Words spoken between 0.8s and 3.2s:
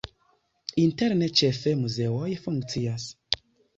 Interne ĉefe muzeoj funkcias.